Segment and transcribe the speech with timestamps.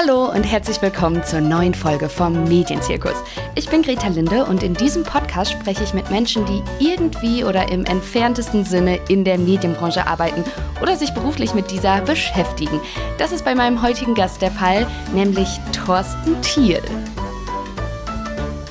[0.00, 3.16] Hallo und herzlich willkommen zur neuen Folge vom Medienzirkus.
[3.56, 7.72] Ich bin Greta Linde und in diesem Podcast spreche ich mit Menschen, die irgendwie oder
[7.72, 10.44] im entferntesten Sinne in der Medienbranche arbeiten
[10.80, 12.80] oder sich beruflich mit dieser beschäftigen.
[13.18, 16.80] Das ist bei meinem heutigen Gast der Fall, nämlich Thorsten Thiel.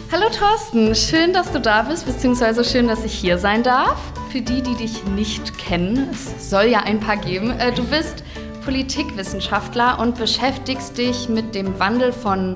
[0.10, 4.00] Hallo Thorsten, schön, dass du da bist, beziehungsweise schön, dass ich hier sein darf.
[4.32, 8.24] Für die, die dich nicht kennen, es soll ja ein paar geben, äh, du bist
[8.68, 12.56] Politikwissenschaftler und beschäftigst dich mit dem Wandel von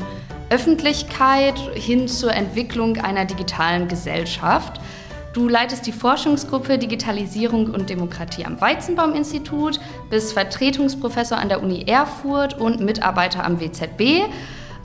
[0.50, 4.82] Öffentlichkeit hin zur Entwicklung einer digitalen Gesellschaft.
[5.32, 9.80] Du leitest die Forschungsgruppe Digitalisierung und Demokratie am Weizenbaum-Institut,
[10.10, 14.24] bist Vertretungsprofessor an der Uni Erfurt und Mitarbeiter am WZB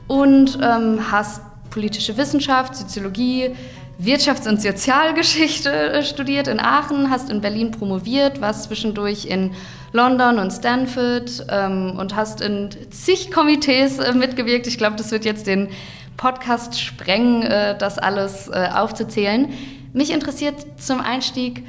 [0.06, 3.50] und ähm, hast politische Wissenschaft, Soziologie,
[3.98, 9.52] Wirtschafts- und Sozialgeschichte äh, studiert in Aachen, hast in Berlin promoviert, warst zwischendurch in
[9.92, 14.66] London und Stanford ähm, und hast in zig Komitees äh, mitgewirkt.
[14.66, 15.68] Ich glaube, das wird jetzt den
[16.16, 19.48] Podcast sprengen, äh, das alles äh, aufzuzählen.
[19.92, 21.64] Mich interessiert zum Einstieg,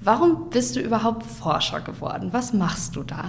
[0.00, 2.28] warum bist du überhaupt Forscher geworden?
[2.32, 3.24] Was machst du da?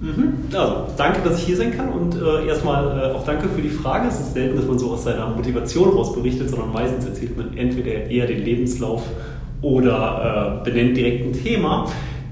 [0.00, 0.48] Mhm.
[0.52, 3.70] Also, danke, dass ich hier sein kann und äh, erstmal äh, auch danke für die
[3.70, 4.08] Frage.
[4.08, 7.56] Es ist selten, dass man so aus seiner Motivation raus berichtet, sondern meistens erzählt man
[7.56, 9.04] entweder eher den Lebenslauf
[9.62, 11.86] oder äh, benennt direkt ein Thema.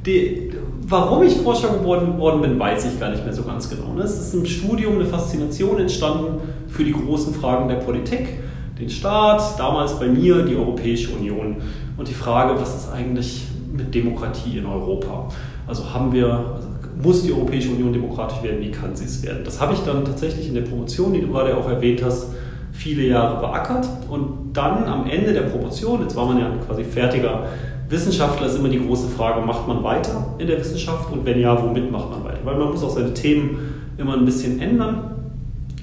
[0.05, 0.51] Die,
[0.91, 3.95] warum ich Forscher geworden worden bin, weiß ich gar nicht mehr so ganz genau.
[3.95, 4.03] Ne?
[4.03, 8.41] Es ist im Studium eine Faszination entstanden für die großen Fragen der Politik,
[8.79, 11.57] den Staat, damals bei mir die Europäische Union
[11.97, 15.29] und die Frage, was ist eigentlich mit Demokratie in Europa?
[15.67, 16.69] Also haben wir, also
[17.01, 19.43] muss die Europäische Union demokratisch werden, wie kann sie es werden?
[19.45, 22.33] Das habe ich dann tatsächlich in der Promotion, die du gerade auch erwähnt hast,
[22.73, 27.45] viele Jahre beackert und dann am Ende der Promotion, jetzt war man ja quasi fertiger
[27.91, 31.61] Wissenschaftler, ist immer die große Frage, macht man weiter in der Wissenschaft und wenn ja,
[31.61, 32.39] womit macht man weiter?
[32.45, 35.11] Weil man muss auch seine Themen immer ein bisschen ändern.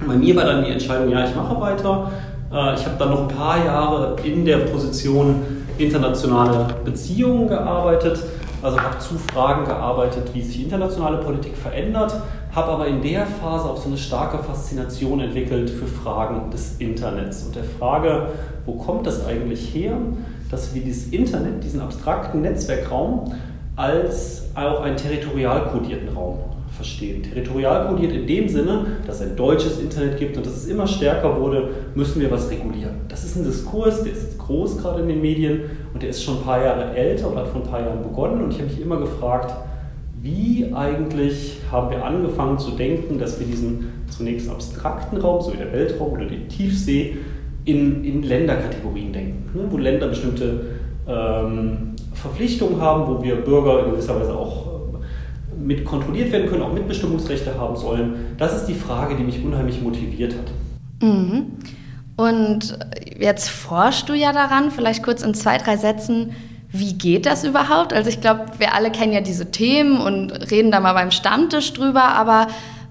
[0.05, 2.11] Bei mir war dann die Entscheidung, ja, ich mache weiter.
[2.51, 5.35] Äh, ich habe dann noch ein paar Jahre in der Position
[5.77, 8.23] internationale Beziehungen gearbeitet
[8.61, 12.13] also habe zu Fragen gearbeitet, wie sich internationale Politik verändert,
[12.53, 17.43] habe aber in der Phase auch so eine starke Faszination entwickelt für Fragen des Internets
[17.43, 18.29] und der Frage,
[18.65, 19.97] wo kommt das eigentlich her,
[20.49, 23.33] dass wir dieses Internet, diesen abstrakten Netzwerkraum,
[23.75, 26.39] als auch einen territorial kodierten Raum
[26.75, 27.23] verstehen.
[27.23, 30.87] Territorial kodiert in dem Sinne, dass es ein deutsches Internet gibt und dass es immer
[30.87, 32.95] stärker wurde, müssen wir was regulieren.
[33.07, 35.61] Das ist ein Diskurs, der ist groß gerade in den Medien
[35.93, 38.43] und der ist schon ein paar Jahre älter und hat vor ein paar Jahren begonnen
[38.43, 39.53] und ich habe mich immer gefragt,
[40.21, 45.57] wie eigentlich haben wir angefangen zu denken, dass wir diesen zunächst abstrakten Raum, so wie
[45.57, 47.17] der Weltraum oder die Tiefsee,
[47.67, 49.67] in, in Länderkategorien denken, ne?
[49.69, 54.67] wo Länder bestimmte ähm, Verpflichtungen haben, wo wir Bürger in gewisser Weise auch
[55.59, 58.35] mit kontrolliert werden können, auch Mitbestimmungsrechte haben sollen.
[58.37, 61.07] Das ist die Frage, die mich unheimlich motiviert hat.
[61.07, 61.47] Mhm.
[62.15, 62.79] Und
[63.19, 66.31] jetzt forschst du ja daran, vielleicht kurz in zwei, drei Sätzen,
[66.71, 67.91] wie geht das überhaupt?
[67.91, 71.73] Also ich glaube, wir alle kennen ja diese Themen und reden da mal beim Stammtisch
[71.73, 72.47] drüber, aber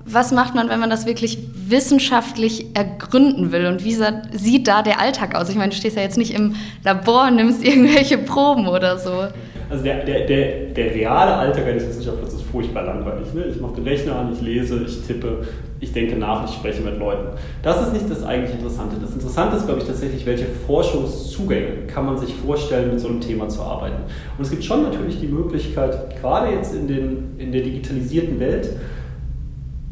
[0.06, 3.66] was macht man, wenn man das wirklich wissenschaftlich ergründen will?
[3.66, 3.98] Und wie
[4.32, 5.48] sieht da der Alltag aus?
[5.48, 9.26] Ich meine, du stehst ja jetzt nicht im Labor, nimmst irgendwelche Proben oder so.
[9.68, 13.34] Also der, der, der, der reale Alltag eines Wissenschaftlers ist furchtbar langweilig.
[13.34, 13.46] Ne?
[13.46, 15.44] Ich mache den Rechner an, ich lese, ich tippe,
[15.80, 17.36] ich denke nach, ich spreche mit Leuten.
[17.64, 18.94] Das ist nicht das eigentlich Interessante.
[19.00, 23.20] Das Interessante ist, glaube ich, tatsächlich, welche Forschungszugänge kann man sich vorstellen, mit so einem
[23.20, 24.02] Thema zu arbeiten.
[24.38, 28.70] Und es gibt schon natürlich die Möglichkeit, gerade jetzt in, den, in der digitalisierten Welt,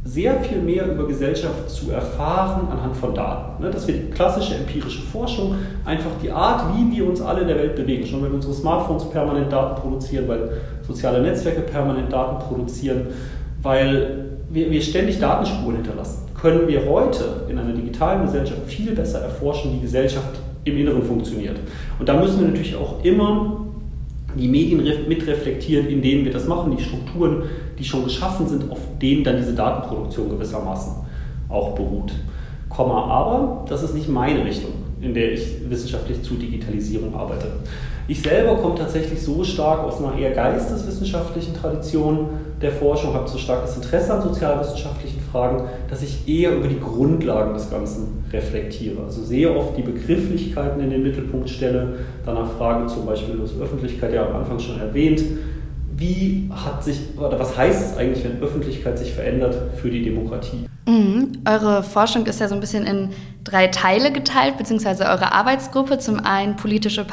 [0.06, 3.62] sehr viel mehr über Gesellschaft zu erfahren anhand von Daten.
[3.62, 3.70] Ne?
[3.70, 5.54] Dass wir die klassische empirische Forschung,
[5.86, 9.08] einfach die Art, wie wir uns alle in der Welt bewegen, schon wenn unsere Smartphones
[9.08, 10.50] permanent Daten produzieren, weil
[10.86, 13.06] soziale Netzwerke permanent Daten produzieren,
[13.62, 19.20] weil wir, wir ständig Datenspuren hinterlassen, können wir heute in einer digitalen Gesellschaft viel besser
[19.20, 21.56] erforschen, wie Gesellschaft im Inneren funktioniert.
[21.98, 23.64] Und da müssen wir natürlich auch immer
[24.36, 27.44] die Medien mitreflektieren, in denen wir das machen, die Strukturen,
[27.78, 30.92] die schon geschaffen sind, auf denen dann diese Datenproduktion gewissermaßen
[31.48, 32.12] auch beruht.
[32.68, 37.46] Komma, aber das ist nicht meine Richtung, in der ich wissenschaftlich zu Digitalisierung arbeite.
[38.06, 42.28] Ich selber komme tatsächlich so stark aus einer eher geisteswissenschaftlichen Tradition
[42.60, 47.54] der Forschung, habe so starkes Interesse an sozialwissenschaftlichen Fragen, dass ich eher über die Grundlagen
[47.54, 49.02] des Ganzen reflektiere.
[49.04, 51.94] Also sehr oft die Begrifflichkeiten in den Mittelpunkt stelle,
[52.26, 55.22] danach frage zum Beispiel, das Öffentlichkeit ja am Anfang schon erwähnt,
[55.96, 60.66] wie hat sich, oder was heißt es eigentlich, wenn Öffentlichkeit sich verändert für die Demokratie?
[60.86, 61.32] Mhm.
[61.46, 63.10] Eure Forschung ist ja so ein bisschen in
[63.44, 65.98] drei Teile geteilt, beziehungsweise eure Arbeitsgruppe.
[65.98, 67.06] Zum einen politische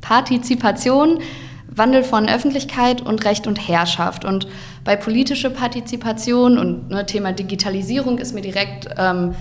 [0.00, 1.20] Partizipation,
[1.68, 4.24] Wandel von Öffentlichkeit und Recht und Herrschaft.
[4.24, 4.48] Und
[4.84, 9.34] bei politischer Partizipation und ne, Thema Digitalisierung ist mir direkt ähm,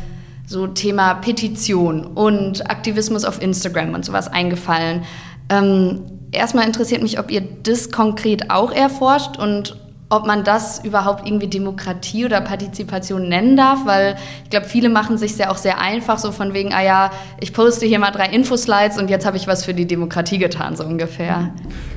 [0.46, 5.04] so Thema Petition und Aktivismus auf Instagram und sowas eingefallen.
[5.50, 9.78] Ähm, erstmal interessiert mich, ob ihr das konkret auch erforscht und
[10.10, 15.18] ob man das überhaupt irgendwie Demokratie oder Partizipation nennen darf, weil ich glaube, viele machen
[15.18, 17.12] sich ja auch sehr einfach, so von wegen, ah ja,
[17.42, 20.78] ich poste hier mal drei Infoslides und jetzt habe ich was für die Demokratie getan,
[20.78, 21.50] so ungefähr.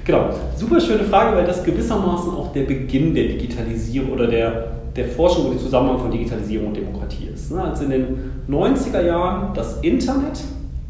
[0.05, 5.07] Genau, super schöne Frage, weil das gewissermaßen auch der Beginn der Digitalisierung oder der, der
[5.07, 7.53] Forschung über den Zusammenhang von Digitalisierung und Demokratie ist.
[7.53, 7.63] Ne?
[7.63, 10.41] Als in den 90er Jahren das Internet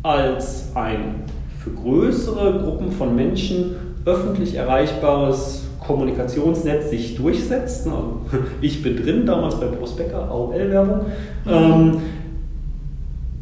[0.03, 1.17] als ein
[1.63, 3.75] für größere Gruppen von Menschen
[4.07, 7.87] öffentlich erreichbares Kommunikationsnetz sich durchsetzt.
[7.87, 8.21] Also,
[8.61, 11.07] ich bin drin, damals bei Prospeker, AOL-Werbung.
[11.45, 11.53] Mhm.
[11.53, 11.97] Ähm,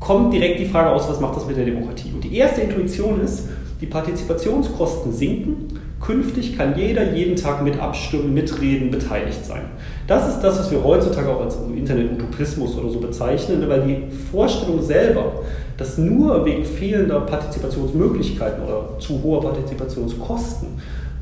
[0.01, 2.11] kommt direkt die Frage aus, was macht das mit der Demokratie?
[2.15, 3.49] Und die erste Intuition ist,
[3.81, 5.78] die Partizipationskosten sinken.
[6.01, 9.63] Künftig kann jeder jeden Tag mit abstimmen, mitreden, beteiligt sein.
[10.07, 14.81] Das ist das, was wir heutzutage auch als Internet-Utopismus oder so bezeichnen, weil die Vorstellung
[14.81, 15.43] selber,
[15.77, 20.69] dass nur wegen fehlender Partizipationsmöglichkeiten oder zu hoher Partizipationskosten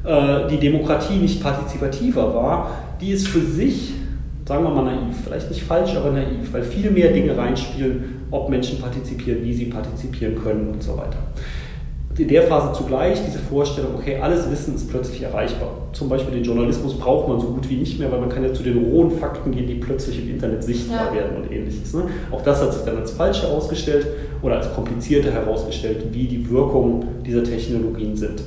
[0.04, 2.70] äh, die Demokratie nicht partizipativer war,
[3.00, 3.94] die ist für sich,
[4.46, 8.50] sagen wir mal naiv, vielleicht nicht falsch, aber naiv, weil viel mehr Dinge reinspielen, ob
[8.50, 11.18] Menschen partizipieren, wie sie partizipieren können und so weiter.
[12.18, 15.68] In der Phase zugleich diese Vorstellung, okay, alles Wissen ist plötzlich erreichbar.
[15.92, 18.54] Zum Beispiel den Journalismus braucht man so gut wie nicht mehr, weil man kann ja
[18.54, 21.14] zu den rohen Fakten gehen, die plötzlich im Internet sichtbar ja.
[21.14, 21.92] werden und ähnliches.
[21.92, 22.04] Ne?
[22.30, 24.06] Auch das hat sich dann als falsch herausgestellt
[24.40, 28.40] oder als komplizierter herausgestellt, wie die Wirkungen dieser Technologien sind.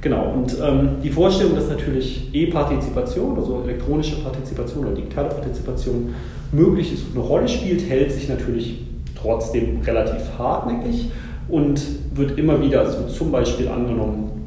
[0.00, 6.14] Genau, und ähm, die Vorstellung, dass natürlich E-Partizipation, also elektronische Partizipation oder digitale Partizipation
[6.52, 8.84] möglich ist und eine Rolle spielt, hält sich natürlich
[9.20, 11.10] trotzdem relativ hartnäckig
[11.48, 11.80] und
[12.14, 14.46] wird immer wieder, wird zum Beispiel angenommen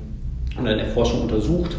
[0.57, 1.75] und in der Forschung untersucht.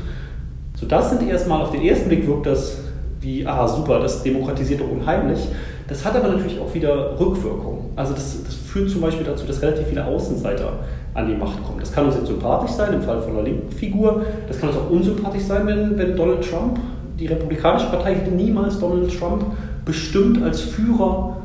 [0.75, 2.79] So, das sind erstmal, auf den ersten Blick wirkt das
[3.21, 5.39] wie, ah super, das demokratisiert doch unheimlich.
[5.87, 7.91] Das hat aber natürlich auch wieder Rückwirkungen.
[7.95, 10.73] Also das, das führt zum Beispiel dazu, dass relativ viele Außenseiter
[11.15, 11.79] an die Macht kommen.
[11.79, 14.23] Das kann uns jetzt sympathisch sein, im Fall von einer linken Figur.
[14.49, 16.79] Das kann uns auch unsympathisch sein, wenn, wenn Donald Trump,
[17.19, 19.45] die Republikanische Partei hätte niemals Donald Trump
[19.85, 21.37] bestimmt als Führer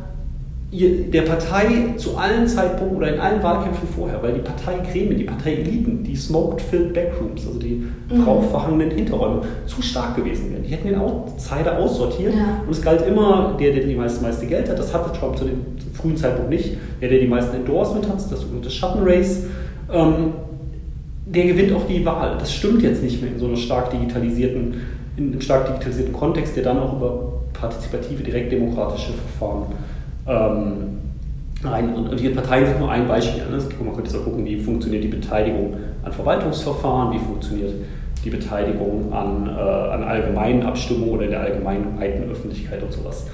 [0.70, 6.04] der Partei zu allen Zeitpunkten oder in allen Wahlkämpfen vorher, weil die Parteigremien, die Parteieliten,
[6.04, 8.24] die smoked-filled Backrooms, also die mhm.
[8.24, 10.64] rauchverhangenen Hinterräume, zu stark gewesen wären.
[10.64, 12.62] Die hätten den Outsider aussortiert ja.
[12.66, 15.46] und es galt immer, der, der die meiste, meiste Geld hat, das hatte Trump zu
[15.46, 15.60] dem
[15.94, 19.46] frühen Zeitpunkt nicht, der, der die meisten Endorsement hat, das sogenannte Schattenrace,
[19.94, 20.34] ähm,
[21.26, 22.36] der gewinnt auch die Wahl.
[22.40, 24.76] Das stimmt jetzt nicht mehr in so einer stark digitalisierten,
[25.16, 29.68] in einem stark digitalisierten Kontext, der dann auch über partizipative, direktdemokratische Verfahren
[30.28, 30.88] ähm,
[31.64, 33.44] ein, und die Parteien sind nur ein Beispiel.
[33.50, 33.58] Ne?
[33.84, 37.74] Man könnte jetzt auch gucken, wie funktioniert die Beteiligung an Verwaltungsverfahren, wie funktioniert
[38.24, 43.26] die Beteiligung an, äh, an allgemeinen Abstimmungen oder in der allgemeinen weiten Öffentlichkeit und sowas.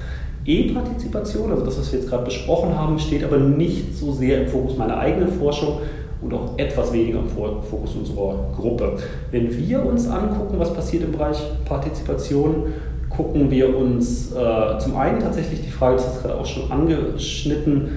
[0.46, 4.48] E-Partizipation, also das, was wir jetzt gerade besprochen haben, steht aber nicht so sehr im
[4.48, 5.80] Fokus meiner eigenen Forschung
[6.20, 8.96] und auch etwas weniger im Fokus unserer Gruppe.
[9.30, 12.66] Wenn wir uns angucken, was passiert im Bereich Partizipation,
[13.16, 16.70] gucken wir uns äh, zum einen tatsächlich die Frage, das hast du gerade auch schon
[16.70, 17.88] angeschnitten,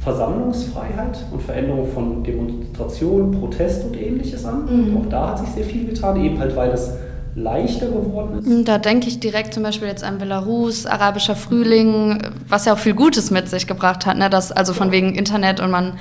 [0.00, 4.90] Versammlungsfreiheit und Veränderung von Demonstration, Protest und ähnliches an.
[4.90, 4.96] Mhm.
[4.98, 6.92] Auch da hat sich sehr viel getan, eben halt weil es
[7.34, 8.68] leichter geworden ist.
[8.68, 12.18] Da denke ich direkt zum Beispiel jetzt an Belarus, arabischer Frühling,
[12.48, 14.30] was ja auch viel Gutes mit sich gebracht hat, ne?
[14.30, 15.94] Das, also von wegen Internet und man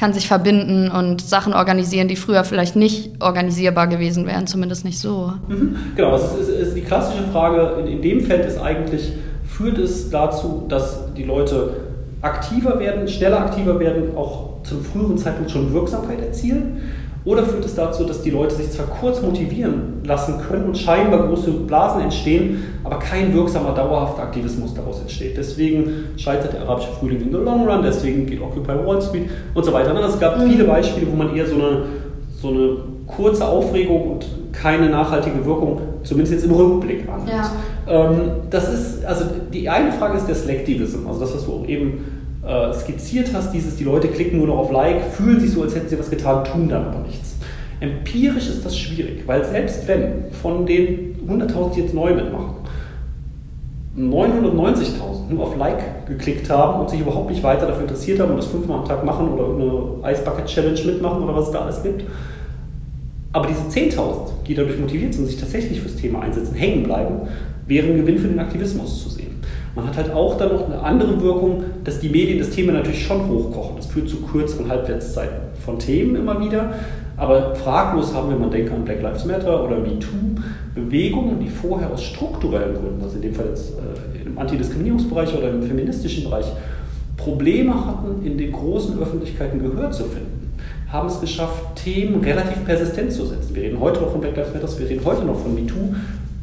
[0.00, 4.98] kann sich verbinden und Sachen organisieren, die früher vielleicht nicht organisierbar gewesen wären, zumindest nicht
[4.98, 5.34] so.
[5.46, 5.76] Mhm.
[5.94, 9.12] Genau, also es ist, ist, die klassische Frage in, in dem Feld ist eigentlich,
[9.44, 11.74] führt es dazu, dass die Leute
[12.22, 16.80] aktiver werden, schneller aktiver werden, auch zum früheren Zeitpunkt schon Wirksamkeit erzielen?
[17.30, 21.28] Oder führt es dazu, dass die Leute sich zwar kurz motivieren lassen können und scheinbar
[21.28, 25.36] große Blasen entstehen, aber kein wirksamer, dauerhafter Aktivismus daraus entsteht.
[25.36, 29.64] Deswegen scheitert der arabische Frühling in the long run, deswegen geht Occupy Wall Street und
[29.64, 29.94] so weiter.
[29.94, 31.82] Also es gab viele Beispiele, wo man eher so eine,
[32.32, 37.28] so eine kurze Aufregung und keine nachhaltige Wirkung, zumindest jetzt im Rückblick an.
[37.28, 37.52] Ja.
[37.86, 38.20] Ähm,
[38.50, 42.19] das ist, also die eine Frage ist der Selectivism, also das, was du auch eben
[42.46, 45.74] äh, skizziert hast, dieses, die Leute klicken nur noch auf Like, fühlen sich so, als
[45.74, 47.36] hätten sie was getan, tun dann aber nichts.
[47.80, 52.56] Empirisch ist das schwierig, weil selbst wenn von den 100.000, die jetzt neu mitmachen,
[53.96, 58.36] 990.000 nur auf Like geklickt haben und sich überhaupt nicht weiter dafür interessiert haben und
[58.36, 61.60] das fünfmal am Tag machen oder irgendeine Ice Bucket Challenge mitmachen oder was es da
[61.60, 62.04] alles gibt.
[63.32, 67.28] Aber diese 10.000, die dadurch motiviert sind, sich tatsächlich fürs Thema einsetzen, hängen bleiben,
[67.66, 69.29] wären Gewinn für den Aktivismus zu sehen.
[69.74, 73.04] Man hat halt auch dann noch eine andere Wirkung, dass die Medien das Thema natürlich
[73.04, 73.76] schon hochkochen.
[73.76, 76.74] Das führt zu kürzeren Halbwertszeiten von Themen immer wieder.
[77.16, 80.40] Aber fraglos haben wir, man denke an Black Lives Matter oder MeToo,
[80.74, 85.50] Bewegungen, die vorher aus strukturellen Gründen, also in dem Fall jetzt äh, im Antidiskriminierungsbereich oder
[85.50, 86.46] im feministischen Bereich,
[87.18, 90.52] Probleme hatten, in den großen Öffentlichkeiten Gehör zu finden,
[90.88, 93.54] haben es geschafft, Themen relativ persistent zu setzen.
[93.54, 95.94] Wir reden heute noch von Black Lives Matter, wir reden heute noch von MeToo,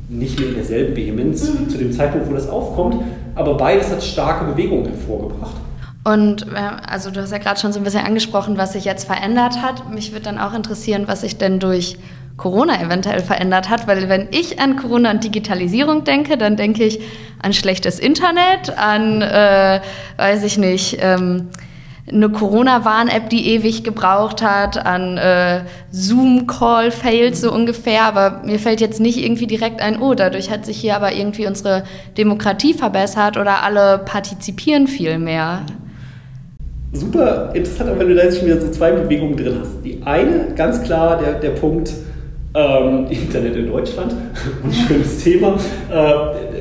[0.10, 3.02] nicht mehr in derselben Vehemenz wie zu dem Zeitpunkt, wo das aufkommt,
[3.38, 5.56] aber beides hat starke Bewegungen hervorgebracht.
[6.04, 6.56] Und äh,
[6.90, 9.90] also du hast ja gerade schon so ein bisschen angesprochen, was sich jetzt verändert hat.
[9.90, 11.98] Mich würde dann auch interessieren, was sich denn durch
[12.38, 17.00] Corona eventuell verändert hat, weil wenn ich an Corona und Digitalisierung denke, dann denke ich
[17.42, 19.82] an schlechtes Internet, an, äh,
[20.18, 21.50] weiß ich nicht, ähm,
[22.10, 25.62] eine Corona-Warn-App, die ewig gebraucht hat, an äh,
[25.92, 28.04] Zoom-Call-Fails so ungefähr.
[28.04, 31.48] Aber mir fällt jetzt nicht irgendwie direkt ein, oh, dadurch hat sich hier aber irgendwie
[31.48, 31.84] unsere
[32.18, 35.64] Demokratie verbessert oder alle partizipieren viel mehr.
[36.94, 39.84] Super interessant, wenn du da jetzt schon wieder so zwei Bewegungen drin hast.
[39.84, 41.92] Die eine, ganz klar, der, der Punkt,
[42.54, 44.14] ähm, Internet in Deutschland,
[44.64, 45.58] ein schönes Thema.
[45.92, 46.57] Äh,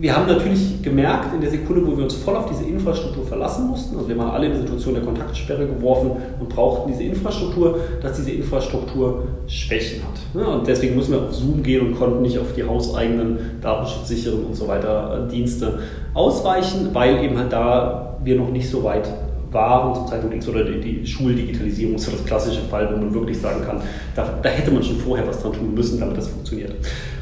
[0.00, 3.66] wir haben natürlich gemerkt, in der Sekunde, wo wir uns voll auf diese Infrastruktur verlassen
[3.66, 7.80] mussten, also wir waren alle in die Situation der Kontaktsperre geworfen und brauchten diese Infrastruktur,
[8.00, 10.46] dass diese Infrastruktur Schwächen hat.
[10.46, 14.54] Und deswegen mussten wir auf Zoom gehen und konnten nicht auf die hauseigenen, datenschutzsicheren und
[14.54, 15.80] so weiter äh, Dienste
[16.14, 19.08] ausweichen, weil eben halt da wir noch nicht so weit
[19.50, 23.38] waren zum Zeitpunkt X oder die, Schuldigitalisierung ist ja das klassische Fall, wo man wirklich
[23.38, 23.80] sagen kann,
[24.14, 26.72] da, da, hätte man schon vorher was dran tun müssen, damit das funktioniert.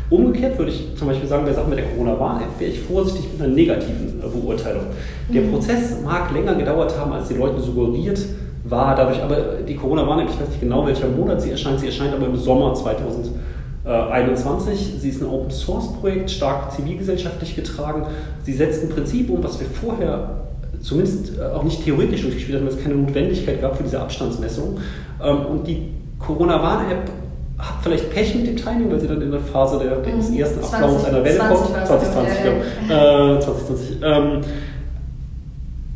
[0.08, 3.42] Umgekehrt würde ich zum Beispiel sagen, bei Sachen mit der Corona-Warn-App wäre ich vorsichtig mit
[3.42, 4.84] einer negativen äh, Beurteilung.
[5.28, 5.50] Der mhm.
[5.50, 8.20] Prozess mag länger gedauert haben, als die Leute suggeriert
[8.64, 9.36] war, dadurch aber
[9.66, 12.72] die Corona-Warn-App, ich weiß nicht genau welcher Monat sie erscheint, sie erscheint aber im Sommer
[12.74, 15.00] 2021.
[15.00, 18.06] Sie ist ein Open-Source-Projekt, stark zivilgesellschaftlich getragen.
[18.44, 20.42] Sie setzt ein Prinzip um, was wir vorher
[20.80, 24.78] zumindest äh, auch nicht theoretisch durchgespielt haben, weil es keine Notwendigkeit gab für diese Abstandsmessung.
[25.22, 25.88] Ähm, und die
[26.20, 27.10] Corona-Warn-App
[27.58, 30.38] hat vielleicht Pech mit dem Timing, weil sie dann in der Phase der, des mhm.
[30.38, 31.86] ersten Abflaufs einer Welle 20, kommt.
[31.86, 33.36] 2020, ja.
[33.36, 33.96] Äh, 2020.
[34.02, 34.40] Ähm,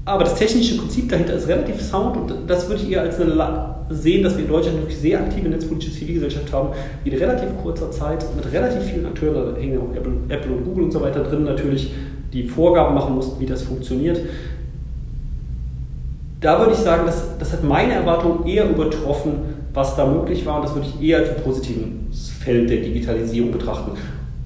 [0.06, 3.74] aber das technische Prinzip dahinter ist relativ sound und das würde ich eher als eine
[3.90, 6.70] sehen, dass wir in Deutschland wirklich sehr aktive netzpolitische Zivilgesellschaft haben,
[7.04, 10.64] die in relativ kurzer Zeit mit relativ vielen Akteuren, da hängen auch Apple, Apple und
[10.64, 11.92] Google und so weiter drin natürlich,
[12.32, 14.20] die Vorgaben machen mussten, wie das funktioniert
[16.40, 20.56] da würde ich sagen, das, das hat meine Erwartungen eher übertroffen, was da möglich war.
[20.56, 23.92] Und das würde ich eher als ein positives Feld der Digitalisierung betrachten.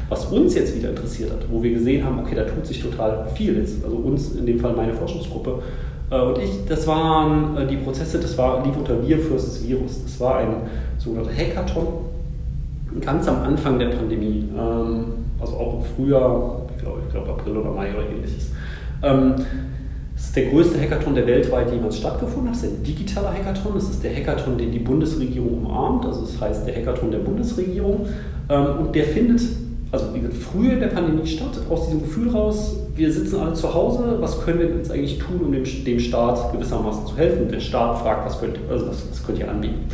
[0.08, 3.26] Was uns jetzt wieder interessiert hat, wo wir gesehen haben, okay, da tut sich total
[3.34, 3.82] viel jetzt.
[3.84, 5.62] Also uns, in dem Fall meine Forschungsgruppe
[6.10, 10.02] äh, und ich, das waren äh, die Prozesse, das war, lief unter Wir versus Virus.
[10.02, 10.56] Das war ein
[10.98, 11.86] sogenannter Hackathon,
[13.00, 14.48] ganz am Anfang der Pandemie.
[14.56, 15.04] Ähm,
[15.40, 18.50] also auch im Frühjahr, ich glaube, ich glaube April oder Mai oder ähnliches.
[19.02, 19.34] Ähm,
[20.24, 22.56] das ist der größte Hackathon, der weltweit jemals stattgefunden hat.
[22.56, 23.74] Das ist ein digitaler Hackathon.
[23.74, 26.06] Das ist der Hackathon, den die Bundesregierung umarmt.
[26.06, 28.06] Also das heißt der Hackathon der Bundesregierung.
[28.48, 29.42] Ähm, und der findet,
[29.92, 33.52] also wie gesagt, früher in der Pandemie statt, aus diesem Gefühl raus, wir sitzen alle
[33.52, 37.42] zu Hause, was können wir jetzt eigentlich tun, um dem, dem Staat gewissermaßen zu helfen?
[37.42, 39.88] Und der Staat fragt, was könnt, also was, was könnt ihr anbieten?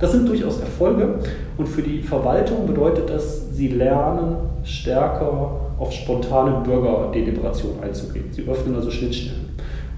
[0.00, 1.20] Das sind durchaus Erfolge
[1.58, 8.26] und für die Verwaltung bedeutet das, sie lernen stärker auf spontane Bürgerdeliberation einzugehen.
[8.32, 9.49] Sie öffnen also Schnittstellen.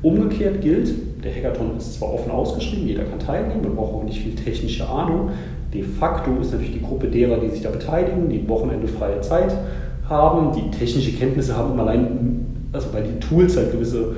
[0.02, 0.92] Umgekehrt gilt,
[1.22, 4.88] der Hackathon ist zwar offen ausgeschrieben, jeder kann teilnehmen, man braucht auch nicht viel technische
[4.88, 5.30] Ahnung.
[5.72, 9.56] De facto ist natürlich die Gruppe derer, die sich da beteiligen, die Wochenende freie Zeit
[10.08, 14.16] haben, die technische Kenntnisse haben, um allein, also weil die Tools halt gewisse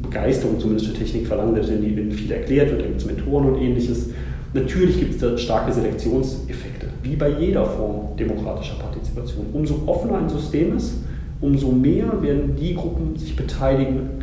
[0.00, 3.52] Begeisterung zumindest für Technik verlangen, selbst wenn ihnen viel erklärt wird, da gibt es Mentoren
[3.52, 4.10] und ähnliches.
[4.54, 9.46] Natürlich gibt es da starke Selektionseffekte, wie bei jeder Form demokratischer Partizipation.
[9.52, 11.02] Umso offener ein System ist,
[11.40, 14.15] umso mehr werden die Gruppen sich beteiligen,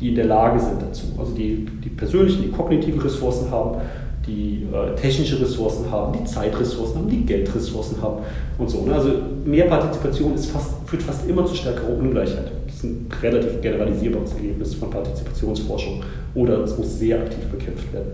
[0.00, 1.06] die in der Lage sind dazu.
[1.18, 3.80] Also die, die persönlichen, die kognitiven Ressourcen haben,
[4.26, 8.18] die äh, technische Ressourcen haben, die Zeitressourcen haben, die Geldressourcen haben
[8.58, 8.84] und so.
[8.84, 8.94] Ne?
[8.94, 9.10] Also
[9.44, 12.50] mehr Partizipation fast, führt fast immer zu stärkerer Ungleichheit.
[12.66, 16.02] Das ist ein relativ generalisierbares Ergebnis von Partizipationsforschung
[16.34, 18.12] oder es muss sehr aktiv bekämpft werden.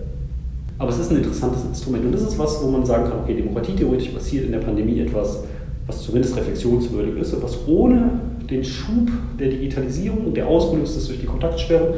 [0.79, 3.35] Aber es ist ein interessantes Instrument und das ist was, wo man sagen kann, okay,
[3.35, 5.45] Demokratie theoretisch passiert in der Pandemie etwas,
[5.87, 8.21] was zumindest reflexionswürdig ist und was ohne
[8.51, 9.09] den Schub
[9.39, 11.95] der Digitalisierung, der ausgelöst ist durch die Kontaktsperre,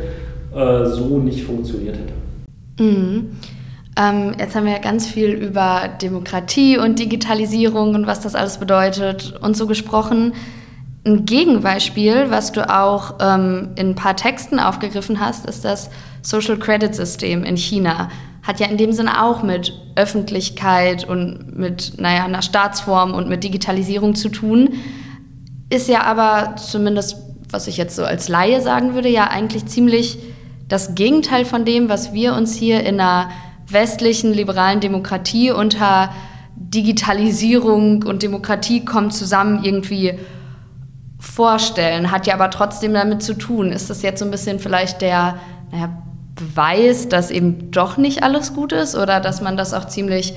[0.54, 2.82] äh, so nicht funktioniert hätte.
[2.82, 3.36] Mhm.
[3.96, 8.58] Ähm, jetzt haben wir ja ganz viel über Demokratie und Digitalisierung und was das alles
[8.58, 10.32] bedeutet und so gesprochen.
[11.06, 15.90] Ein Gegenbeispiel, was du auch ähm, in ein paar Texten aufgegriffen hast, ist das
[16.22, 18.08] Social Credit System in China.
[18.42, 23.44] Hat ja in dem Sinne auch mit Öffentlichkeit und mit, naja, einer Staatsform und mit
[23.44, 24.70] Digitalisierung zu tun.
[25.74, 27.16] Ist ja aber zumindest,
[27.50, 30.20] was ich jetzt so als Laie sagen würde, ja eigentlich ziemlich
[30.68, 33.28] das Gegenteil von dem, was wir uns hier in einer
[33.66, 36.10] westlichen liberalen Demokratie unter
[36.54, 40.16] Digitalisierung und Demokratie kommen zusammen irgendwie
[41.18, 43.72] vorstellen, hat ja aber trotzdem damit zu tun.
[43.72, 45.40] Ist das jetzt so ein bisschen vielleicht der
[45.72, 45.88] naja,
[46.36, 50.34] Beweis, dass eben doch nicht alles gut ist oder dass man das auch ziemlich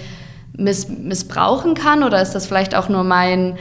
[0.57, 2.03] miss missbrauchen kann?
[2.03, 3.55] Oder ist das vielleicht auch nur mein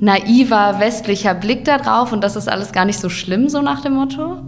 [0.00, 3.94] naiver westlicher Blick darauf und das ist alles gar nicht so schlimm, so nach dem
[3.94, 4.38] Motto?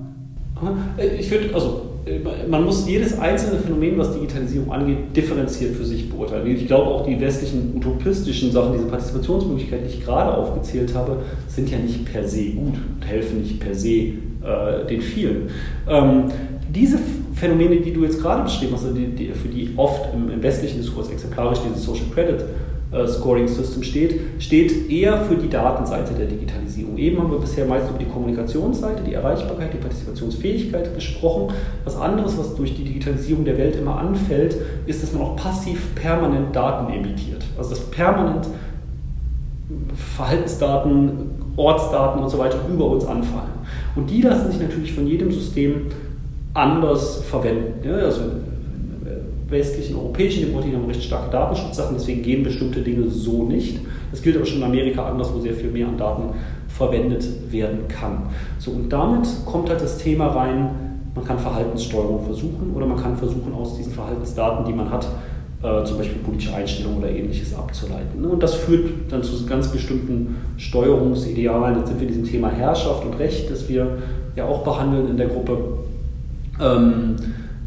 [1.18, 1.92] Ich finde, also
[2.48, 6.46] man muss jedes einzelne Phänomen, was Digitalisierung angeht, differenziert für sich beurteilen.
[6.46, 11.70] Ich glaube auch die westlichen utopistischen Sachen, diese Partizipationsmöglichkeiten, die ich gerade aufgezählt habe, sind
[11.70, 15.50] ja nicht per se gut und helfen nicht per se äh, den vielen.
[15.88, 16.24] Ähm,
[16.74, 16.98] diese
[17.34, 20.78] Phänomene, die du jetzt gerade beschrieben hast, die, die, für die oft im, im westlichen
[20.78, 22.44] Diskurs exemplarisch dieses Social Credit
[22.92, 26.96] äh, Scoring System steht, steht eher für die Datenseite der Digitalisierung.
[26.98, 31.54] Eben haben wir bisher meist über die Kommunikationsseite, die Erreichbarkeit, die Partizipationsfähigkeit gesprochen.
[31.84, 35.94] Was anderes, was durch die Digitalisierung der Welt immer anfällt, ist, dass man auch passiv
[35.94, 37.44] permanent Daten emittiert.
[37.56, 38.46] Also dass permanent
[40.16, 43.52] Verhaltensdaten, Ortsdaten und so weiter über uns anfallen.
[43.94, 45.86] Und die lassen sich natürlich von jedem System
[46.54, 47.86] anders verwenden.
[47.86, 48.22] Ja, also
[49.52, 53.78] westlichen europäischen Demokratien haben recht starke Datenschutzsachen, deswegen gehen bestimmte Dinge so nicht.
[54.10, 56.34] Das gilt aber schon in Amerika anders, wo sehr viel mehr an Daten
[56.68, 58.30] verwendet werden kann.
[58.58, 60.70] So, und damit kommt halt das Thema rein,
[61.14, 65.06] man kann Verhaltenssteuerung versuchen oder man kann versuchen, aus diesen Verhaltensdaten, die man hat,
[65.62, 68.22] äh, zum Beispiel politische Einstellungen oder ähnliches abzuleiten.
[68.22, 68.28] Ne?
[68.28, 71.78] Und das führt dann zu ganz bestimmten Steuerungsidealen.
[71.78, 73.98] Jetzt sind wir in diesem Thema Herrschaft und Recht, das wir
[74.34, 75.58] ja auch behandeln in der Gruppe.
[76.62, 77.16] Ähm,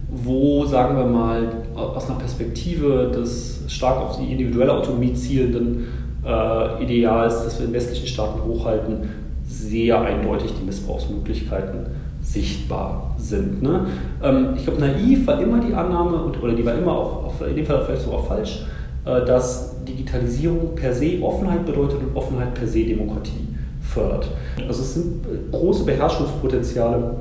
[0.09, 5.87] wo, sagen wir mal, aus einer Perspektive des stark auf die individuelle Autonomie zielenden
[6.25, 9.09] äh, Ideals, das wir in westlichen Staaten hochhalten,
[9.47, 11.87] sehr eindeutig die Missbrauchsmöglichkeiten
[12.21, 13.61] sichtbar sind.
[13.61, 13.87] Ne?
[14.23, 17.65] Ähm, ich glaube, naiv war immer die Annahme, oder die war immer auch, in dem
[17.65, 18.65] Fall vielleicht sogar falsch,
[19.05, 23.47] äh, dass Digitalisierung per se Offenheit bedeutet und Offenheit per se Demokratie
[23.81, 24.29] fördert.
[24.67, 27.15] Also es sind äh, große Beherrschungspotenziale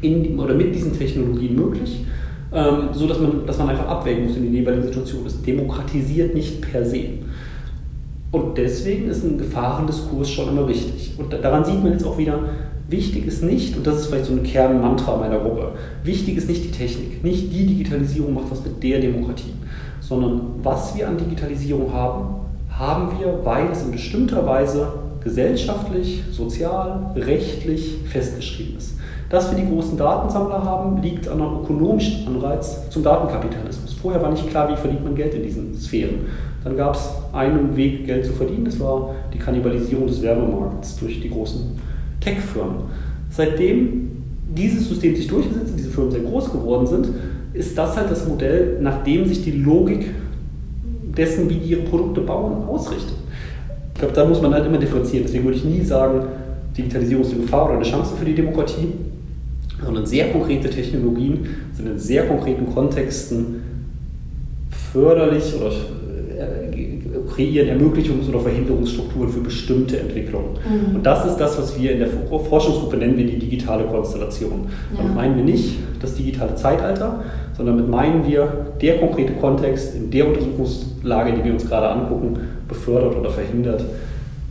[0.00, 2.04] in, oder mit diesen Technologien möglich,
[2.52, 5.26] ähm, so dass man, dass man einfach abwägen muss in die jeweilige Situation.
[5.26, 7.04] Es demokratisiert nicht per se.
[8.30, 11.12] Und deswegen ist ein Gefahrendiskurs schon immer wichtig.
[11.18, 12.40] Und daran sieht man jetzt auch wieder,
[12.88, 16.64] wichtig ist nicht, und das ist vielleicht so ein Kernmantra meiner Gruppe, wichtig ist nicht
[16.64, 19.52] die Technik, nicht die Digitalisierung macht was mit der Demokratie,
[20.00, 22.34] sondern was wir an Digitalisierung haben,
[22.70, 28.98] haben wir, weil es in bestimmter Weise gesellschaftlich, sozial, rechtlich festgeschrieben ist.
[29.34, 33.92] Dass wir die großen Datensammler haben, liegt an einem ökonomischen Anreiz zum Datenkapitalismus.
[33.94, 36.20] Vorher war nicht klar, wie verdient man Geld in diesen Sphären.
[36.62, 41.20] Dann gab es einen Weg, Geld zu verdienen, das war die Kannibalisierung des Werbemarkts durch
[41.20, 41.62] die großen
[42.20, 42.76] Tech-Firmen.
[43.28, 44.12] Seitdem
[44.56, 47.08] dieses System sich durchgesetzt und diese Firmen sehr groß geworden sind,
[47.54, 50.10] ist das halt das Modell, nach dem sich die Logik
[51.18, 53.16] dessen, wie die ihre Produkte bauen, ausrichtet.
[53.94, 55.24] Ich glaube, da muss man halt immer differenzieren.
[55.26, 56.24] Deswegen würde ich nie sagen,
[56.76, 58.92] Digitalisierung ist eine Gefahr oder eine Chance für die Demokratie
[59.84, 63.62] sondern sehr konkrete Technologien sind in sehr konkreten Kontexten
[64.92, 66.74] förderlich oder äh,
[67.32, 70.50] kreieren Ermöglichungs- oder Verhinderungsstrukturen für bestimmte Entwicklungen.
[70.50, 70.96] Mhm.
[70.96, 74.66] Und das ist das, was wir in der Forschungsgruppe nennen wir die digitale Konstellation.
[74.92, 74.98] Ja.
[74.98, 77.24] Damit meinen wir nicht das digitale Zeitalter,
[77.56, 82.38] sondern damit meinen wir der konkrete Kontext in der Untersuchungslage, die wir uns gerade angucken,
[82.68, 83.84] befördert oder verhindert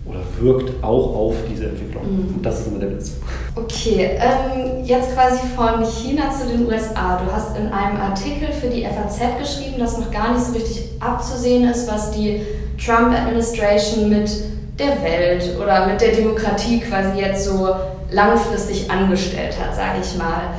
[0.05, 2.03] oder wirkt auch auf diese Entwicklung.
[2.03, 2.35] Mhm.
[2.35, 3.13] Und das ist immer der Witz.
[3.55, 7.21] Okay, ähm, jetzt quasi von China zu den USA.
[7.23, 10.89] Du hast in einem Artikel für die FAZ geschrieben, dass noch gar nicht so richtig
[10.99, 12.41] abzusehen ist, was die
[12.83, 14.29] Trump-Administration mit
[14.77, 17.69] der Welt oder mit der Demokratie quasi jetzt so
[18.11, 20.53] langfristig angestellt hat, sage ich mal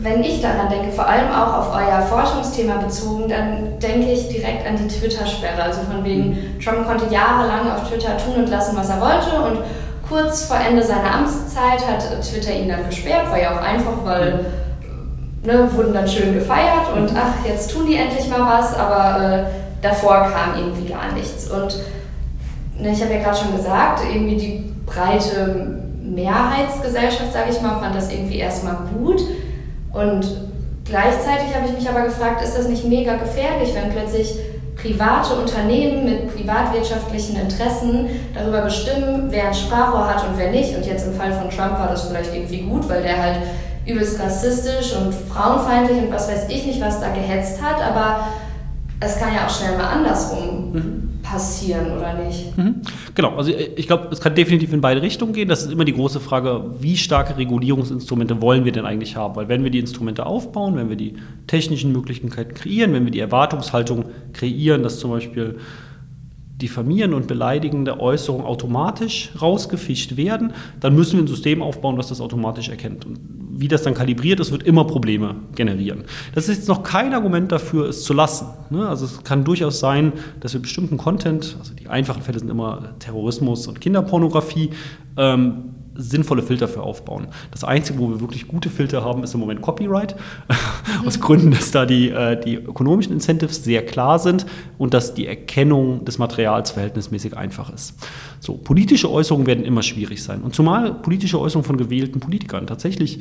[0.00, 4.66] wenn ich daran denke, vor allem auch auf euer Forschungsthema bezogen, dann denke ich direkt
[4.66, 5.62] an die Twitter-Sperre.
[5.62, 6.60] Also von wegen, mhm.
[6.62, 9.64] Trump konnte jahrelang auf Twitter tun und lassen, was er wollte und
[10.08, 14.46] kurz vor Ende seiner Amtszeit hat Twitter ihn dann gesperrt, war ja auch einfach, weil
[15.42, 19.44] ne, wurden dann schön gefeiert und ach, jetzt tun die endlich mal was, aber äh,
[19.82, 21.50] davor kam irgendwie gar nichts.
[21.50, 21.78] Und
[22.78, 27.94] ne, ich habe ja gerade schon gesagt, irgendwie die breite Mehrheitsgesellschaft, sage ich mal, fand
[27.94, 29.20] das irgendwie erstmal gut.
[29.96, 30.26] Und
[30.84, 34.36] gleichzeitig habe ich mich aber gefragt, ist das nicht mega gefährlich, wenn plötzlich
[34.76, 40.76] private Unternehmen mit privatwirtschaftlichen Interessen darüber bestimmen, wer ein Sprachrohr hat und wer nicht.
[40.76, 43.38] Und jetzt im Fall von Trump war das vielleicht irgendwie gut, weil der halt
[43.86, 47.80] übelst rassistisch und frauenfeindlich und was weiß ich nicht, was da gehetzt hat.
[47.80, 48.28] Aber
[49.00, 51.05] es kann ja auch schnell mal andersrum mhm.
[51.30, 52.56] Passieren oder nicht?
[52.56, 52.82] Mhm.
[53.14, 55.48] Genau, also ich glaube, es kann definitiv in beide Richtungen gehen.
[55.48, 59.36] Das ist immer die große Frage, wie starke Regulierungsinstrumente wollen wir denn eigentlich haben?
[59.36, 63.20] Weil wenn wir die Instrumente aufbauen, wenn wir die technischen Möglichkeiten kreieren, wenn wir die
[63.20, 65.58] Erwartungshaltung kreieren, dass zum Beispiel
[66.60, 72.20] diffamierende und beleidigende Äußerungen automatisch rausgefischt werden, dann müssen wir ein System aufbauen, das das
[72.20, 73.04] automatisch erkennt.
[73.04, 73.18] Und
[73.58, 76.04] wie das dann kalibriert ist, wird immer Probleme generieren.
[76.34, 78.48] Das ist jetzt noch kein Argument dafür, es zu lassen.
[78.70, 78.88] Ne?
[78.88, 82.94] Also es kann durchaus sein, dass wir bestimmten Content, also die einfachen Fälle sind immer
[82.98, 84.70] Terrorismus und Kinderpornografie,
[85.16, 87.28] ähm, sinnvolle Filter für aufbauen.
[87.50, 90.16] Das Einzige, wo wir wirklich gute Filter haben, ist im Moment Copyright.
[91.06, 94.46] Aus Gründen, dass da die, äh, die ökonomischen Incentives sehr klar sind
[94.78, 97.94] und dass die Erkennung des Materials verhältnismäßig einfach ist.
[98.40, 100.42] So, politische Äußerungen werden immer schwierig sein.
[100.42, 103.20] Und zumal politische Äußerungen von gewählten Politikern tatsächlich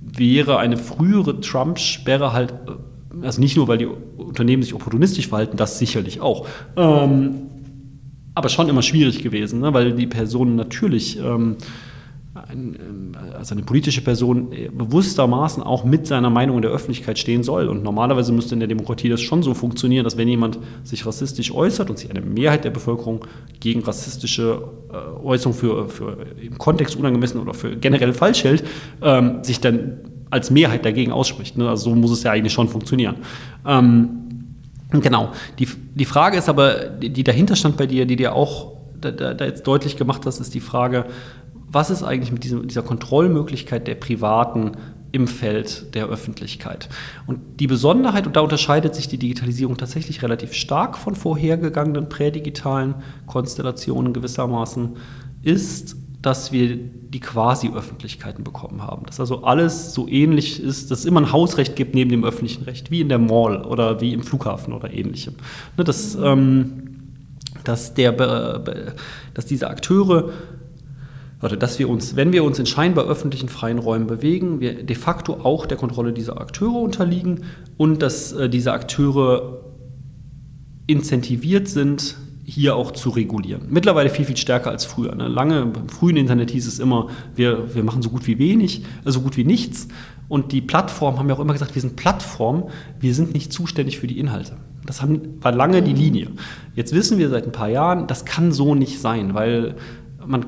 [0.00, 5.56] wäre eine frühere Trump-Sperre halt, äh, also nicht nur, weil die Unternehmen sich opportunistisch verhalten,
[5.56, 7.50] das sicherlich auch, ähm,
[8.34, 9.74] aber schon immer schwierig gewesen, ne?
[9.74, 11.56] weil die Person natürlich, ähm,
[12.34, 17.18] ein, ähm, also eine politische Person, äh, bewusstermaßen auch mit seiner Meinung in der Öffentlichkeit
[17.18, 17.68] stehen soll.
[17.68, 21.52] Und normalerweise müsste in der Demokratie das schon so funktionieren, dass wenn jemand sich rassistisch
[21.52, 23.24] äußert und sich eine Mehrheit der Bevölkerung
[23.58, 24.62] gegen rassistische
[24.92, 28.64] äh, Äußerungen für, für im Kontext unangemessen oder für generell falsch hält,
[29.02, 29.98] ähm, sich dann
[30.30, 31.58] als Mehrheit dagegen ausspricht.
[31.58, 31.68] Ne?
[31.68, 33.16] Also so muss es ja eigentlich schon funktionieren.
[33.66, 34.39] Ähm,
[34.90, 35.32] Genau.
[35.58, 39.44] Die, die Frage ist aber, die dahinter stand bei dir, die dir auch da, da
[39.44, 41.06] jetzt deutlich gemacht hast, ist die Frage,
[41.54, 44.72] was ist eigentlich mit diesem, dieser Kontrollmöglichkeit der Privaten
[45.12, 46.88] im Feld der Öffentlichkeit?
[47.26, 52.96] Und die Besonderheit, und da unterscheidet sich die Digitalisierung tatsächlich relativ stark von vorhergegangenen prädigitalen
[53.26, 54.96] Konstellationen gewissermaßen,
[55.42, 59.06] ist, dass wir die Quasi-Öffentlichkeiten bekommen haben.
[59.06, 62.64] Dass also alles so ähnlich ist, dass es immer ein Hausrecht gibt neben dem öffentlichen
[62.64, 65.34] Recht, wie in der Mall oder wie im Flughafen oder ähnlichem.
[65.78, 67.14] Ne, dass, ähm,
[67.64, 68.12] dass, der,
[69.32, 70.30] dass diese Akteure
[71.42, 74.96] oder dass wir uns, wenn wir uns in scheinbar öffentlichen freien Räumen bewegen, wir de
[74.96, 77.44] facto auch der Kontrolle dieser Akteure unterliegen
[77.78, 79.64] und dass äh, diese Akteure
[80.86, 83.62] incentiviert sind, hier auch zu regulieren.
[83.70, 85.14] Mittlerweile viel, viel stärker als früher.
[85.14, 85.28] Ne?
[85.28, 89.10] Lange im frühen Internet hieß es immer, wir, wir machen so gut wie wenig, äh,
[89.10, 89.88] so gut wie nichts.
[90.28, 93.98] Und die Plattformen haben ja auch immer gesagt, wir sind Plattform, wir sind nicht zuständig
[93.98, 94.56] für die Inhalte.
[94.86, 96.28] Das haben, war lange die Linie.
[96.74, 99.76] Jetzt wissen wir seit ein paar Jahren, das kann so nicht sein, weil
[100.26, 100.46] man, äh,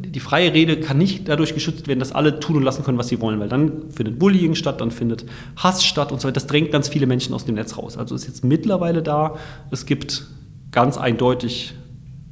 [0.00, 3.08] die freie Rede kann nicht dadurch geschützt werden, dass alle tun und lassen können, was
[3.08, 6.34] sie wollen, weil dann findet Bullying statt, dann findet Hass statt und so weiter.
[6.34, 7.96] Das drängt ganz viele Menschen aus dem Netz raus.
[7.96, 9.36] Also ist jetzt mittlerweile da,
[9.70, 10.26] es gibt
[10.70, 11.74] ganz eindeutig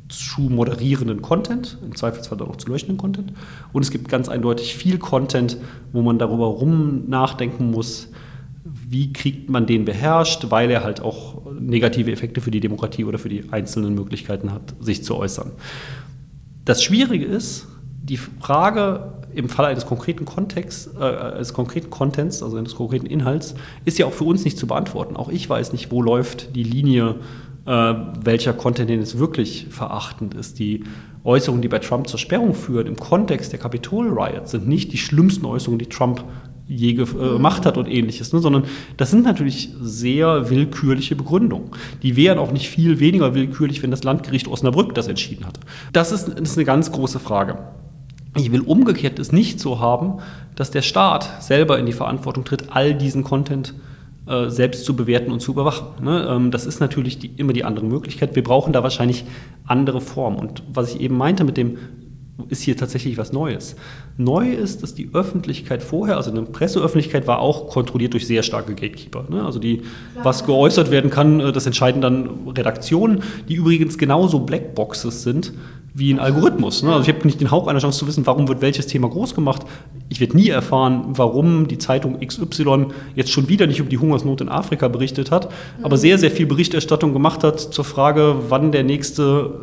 [0.09, 3.33] zu moderierenden Content, im Zweifelsfall dann auch zu leuchtenden Content.
[3.72, 5.59] Und es gibt ganz eindeutig viel Content,
[5.92, 8.09] wo man darüber rum nachdenken muss,
[8.64, 13.18] wie kriegt man den beherrscht, weil er halt auch negative Effekte für die Demokratie oder
[13.18, 15.53] für die einzelnen Möglichkeiten hat, sich zu äußern.
[16.64, 17.66] Das Schwierige ist,
[18.03, 23.55] die Frage im Fall eines konkreten Kontexts, äh, eines konkreten Contents, also eines konkreten Inhalts,
[23.85, 25.16] ist ja auch für uns nicht zu beantworten.
[25.16, 27.16] Auch ich weiß nicht, wo läuft die Linie
[27.69, 30.59] äh, welcher Content denn jetzt wirklich verachtend ist.
[30.59, 30.85] Die
[31.23, 35.45] Äußerungen, die bei Trump zur Sperrung führen, im Kontext der Capitol-Riots, sind nicht die schlimmsten
[35.45, 36.25] Äußerungen, die Trump
[36.67, 38.65] je äh, gemacht hat und ähnliches, ne, sondern
[38.97, 41.71] das sind natürlich sehr willkürliche Begründungen.
[42.03, 45.61] Die wären auch nicht viel weniger willkürlich, wenn das Landgericht Osnabrück das entschieden hatte.
[45.93, 47.59] Das ist, das ist eine ganz große Frage.
[48.35, 50.21] Ich will umgekehrt es nicht so haben,
[50.57, 53.98] dass der Staat selber in die Verantwortung tritt, all diesen Content äh,
[54.51, 56.05] selbst zu bewerten und zu überwachen.
[56.05, 56.27] Ne?
[56.29, 58.37] Ähm, das ist natürlich die, immer die andere Möglichkeit.
[58.37, 59.25] Wir brauchen da wahrscheinlich
[59.67, 60.38] andere Formen.
[60.38, 61.79] Und was ich eben meinte mit dem,
[62.49, 63.75] ist hier tatsächlich was Neues.
[64.17, 68.75] Neu ist, dass die Öffentlichkeit vorher, also eine Presseöffentlichkeit war auch kontrolliert durch sehr starke
[68.75, 69.25] Gatekeeper.
[69.29, 69.45] Ne?
[69.45, 69.83] Also die,
[70.23, 75.53] was geäußert werden kann, äh, das entscheiden dann Redaktionen, die übrigens genauso Blackboxes sind
[75.95, 76.83] wie ein Algorithmus.
[76.83, 76.91] Ne?
[76.93, 79.35] Also ich habe nicht den Hauch einer Chance zu wissen, warum wird welches Thema groß
[79.35, 79.62] gemacht.
[80.11, 84.40] Ich werde nie erfahren, warum die Zeitung XY jetzt schon wieder nicht über die Hungersnot
[84.40, 85.51] in Afrika berichtet hat,
[85.83, 86.01] aber mhm.
[86.01, 89.61] sehr, sehr viel Berichterstattung gemacht hat zur Frage, wann der nächste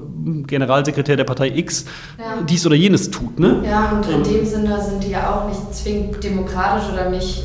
[0.47, 1.85] Generalsekretär der Partei X
[2.17, 2.43] ja.
[2.47, 3.39] dies oder jenes tut.
[3.39, 3.63] Ne?
[3.67, 7.43] Ja, und in dem Sinne sind die ja auch nicht zwingend demokratisch oder nicht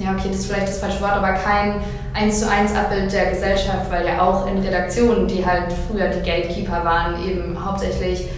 [0.00, 1.74] ja, okay, das ist vielleicht das falsche Wort, aber kein
[2.14, 6.26] eins zu eins Abbild der Gesellschaft, weil ja auch in Redaktionen, die halt früher die
[6.26, 8.28] Gatekeeper waren, eben hauptsächlich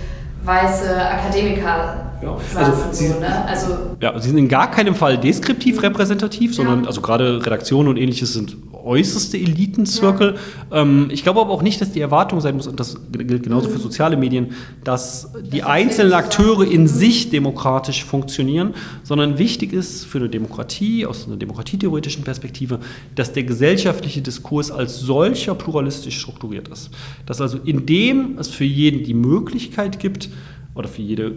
[0.44, 2.38] weiße Akademiker ja.
[2.54, 3.46] Also, sie, so, ne?
[3.46, 3.66] also,
[4.00, 6.86] ja, sie sind in gar keinem Fall deskriptiv repräsentativ, sondern ja.
[6.86, 10.36] also gerade Redaktionen und ähnliches sind äußerste Elitenzirkel.
[10.70, 10.82] Ja.
[10.82, 13.68] Ähm, ich glaube aber auch nicht, dass die Erwartung sein muss, und das gilt genauso
[13.68, 14.52] für soziale Medien,
[14.84, 21.06] dass die das einzelnen Akteure in sich demokratisch funktionieren, sondern wichtig ist für eine Demokratie,
[21.06, 22.80] aus einer demokratietheoretischen Perspektive,
[23.14, 26.90] dass der gesellschaftliche Diskurs als solcher pluralistisch strukturiert ist.
[27.26, 30.28] Dass also indem es für jeden die Möglichkeit gibt,
[30.74, 31.32] oder für jede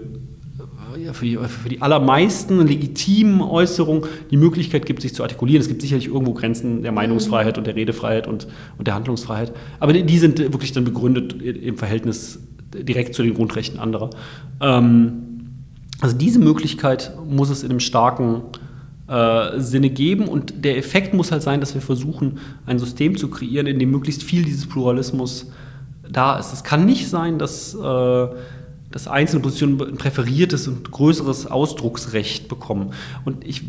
[1.14, 5.62] für die, für die allermeisten legitimen Äußerungen die Möglichkeit gibt, sich zu artikulieren.
[5.62, 9.54] Es gibt sicherlich irgendwo Grenzen der Meinungsfreiheit und der Redefreiheit und, und der Handlungsfreiheit.
[9.80, 12.40] Aber die sind wirklich dann begründet im Verhältnis
[12.74, 14.10] direkt zu den Grundrechten anderer.
[14.62, 15.22] Ähm,
[16.02, 18.42] also diese Möglichkeit muss es in einem starken
[19.08, 23.30] äh, Sinne geben und der Effekt muss halt sein, dass wir versuchen, ein System zu
[23.30, 25.52] kreieren, in dem möglichst viel dieses Pluralismus
[26.10, 26.54] da ist.
[26.54, 28.28] Es kann nicht sein, dass äh,
[28.96, 32.94] dass einzelne Positionen ein präferiertes und größeres Ausdrucksrecht bekommen.
[33.26, 33.62] Und ich,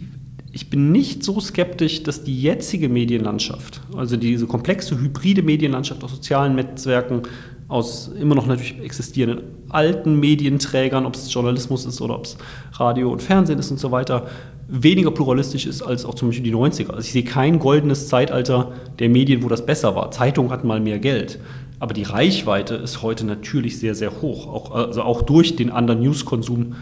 [0.53, 6.13] ich bin nicht so skeptisch, dass die jetzige Medienlandschaft, also diese komplexe hybride Medienlandschaft aus
[6.13, 7.23] sozialen Netzwerken,
[7.67, 12.37] aus immer noch natürlich existierenden alten Medienträgern, ob es Journalismus ist oder ob es
[12.75, 14.29] Radio und Fernsehen ist und so weiter,
[14.69, 16.91] weniger pluralistisch ist als auch zum Beispiel die 90er.
[16.91, 20.13] Also ich sehe kein goldenes Zeitalter der Medien, wo das besser war.
[20.13, 21.41] Zeitungen hatten mal mehr Geld.
[21.79, 26.01] Aber die Reichweite ist heute natürlich sehr, sehr hoch, auch, also auch durch den anderen
[26.01, 26.59] News-Konsum.
[26.59, 26.75] Mhm.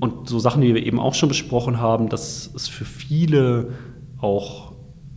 [0.00, 3.68] Und so Sachen, die wir eben auch schon besprochen haben, dass es für viele
[4.20, 4.68] auch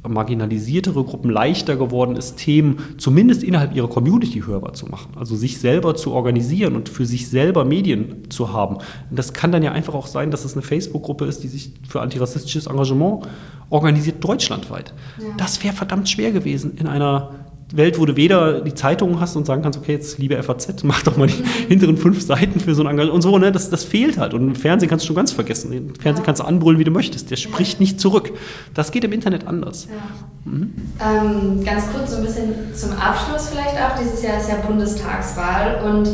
[0.07, 5.11] marginalisiertere Gruppen leichter geworden ist, Themen zumindest innerhalb ihrer Community hörbar zu machen.
[5.15, 8.77] Also sich selber zu organisieren und für sich selber Medien zu haben.
[8.77, 11.73] Und das kann dann ja einfach auch sein, dass es eine Facebook-Gruppe ist, die sich
[11.87, 13.27] für antirassistisches Engagement
[13.69, 14.93] organisiert deutschlandweit.
[15.19, 15.25] Ja.
[15.37, 17.40] Das wäre verdammt schwer gewesen in einer
[17.73, 21.03] Welt, wo du weder die Zeitungen hast und sagen kannst, okay, jetzt liebe FAZ, mach
[21.03, 23.51] doch mal die hinteren fünf Seiten für so ein Engagement und so, ne?
[23.51, 24.33] Das, das fehlt halt.
[24.33, 25.71] Und im Fernsehen kannst du schon ganz vergessen.
[25.71, 27.31] Im Fernsehen kannst du anbrüllen, wie du möchtest.
[27.31, 28.31] Der spricht nicht zurück.
[28.73, 29.87] Das geht im Internet anders.
[29.89, 30.51] Ja.
[30.51, 30.73] Mhm.
[30.99, 33.97] Ähm, ganz kurz so ein bisschen zum Abschluss vielleicht auch.
[33.99, 36.09] Dieses Jahr ist ja Bundestagswahl und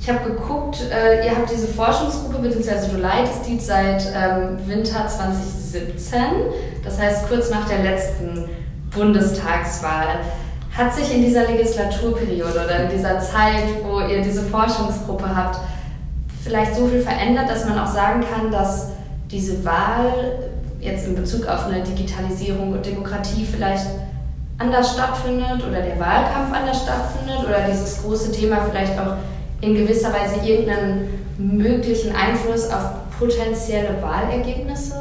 [0.00, 5.06] ich habe geguckt, äh, ihr habt diese Forschungsgruppe, beziehungsweise du leitest die seit ähm, Winter
[5.06, 6.20] 2017,
[6.82, 8.46] das heißt kurz nach der letzten
[8.90, 10.20] Bundestagswahl.
[10.80, 15.60] Hat sich in dieser Legislaturperiode oder in dieser Zeit, wo ihr diese Forschungsgruppe habt,
[16.42, 18.92] vielleicht so viel verändert, dass man auch sagen kann, dass
[19.30, 20.38] diese Wahl
[20.80, 23.88] jetzt in Bezug auf eine Digitalisierung und Demokratie vielleicht
[24.56, 29.16] anders stattfindet oder der Wahlkampf anders stattfindet oder dieses große Thema vielleicht auch
[29.60, 34.94] in gewisser Weise irgendeinen möglichen Einfluss auf potenzielle Wahlergebnisse